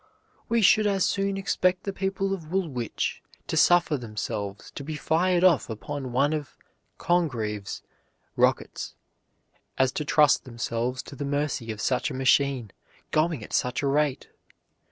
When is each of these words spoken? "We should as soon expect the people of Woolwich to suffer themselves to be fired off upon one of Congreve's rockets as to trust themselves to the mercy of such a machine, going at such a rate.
"We 0.49 0.63
should 0.63 0.87
as 0.87 1.05
soon 1.05 1.37
expect 1.37 1.83
the 1.83 1.93
people 1.93 2.33
of 2.33 2.51
Woolwich 2.51 3.21
to 3.45 3.55
suffer 3.55 3.97
themselves 3.97 4.71
to 4.71 4.83
be 4.83 4.95
fired 4.95 5.43
off 5.43 5.69
upon 5.69 6.11
one 6.11 6.33
of 6.33 6.57
Congreve's 6.97 7.83
rockets 8.35 8.95
as 9.77 9.91
to 9.91 10.03
trust 10.03 10.43
themselves 10.43 11.03
to 11.03 11.15
the 11.15 11.23
mercy 11.23 11.71
of 11.71 11.79
such 11.81 12.09
a 12.09 12.15
machine, 12.15 12.71
going 13.11 13.43
at 13.43 13.53
such 13.53 13.83
a 13.83 13.87
rate. 13.87 14.29